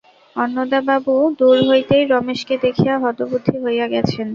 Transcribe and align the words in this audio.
অন্নদাবাবু 0.35 1.13
দূর 1.39 1.57
হইতেই 1.67 2.03
রমেশকে 2.05 2.55
দেখিয়া 2.65 2.95
হতবুদ্ধি 3.03 3.55
হইয়া 3.63 3.85
গেছেন। 3.93 4.27